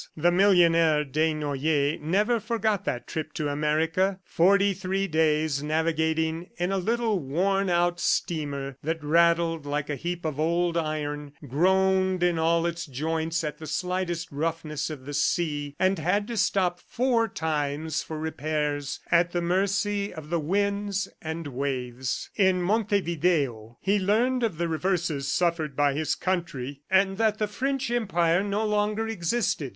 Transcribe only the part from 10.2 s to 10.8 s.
of old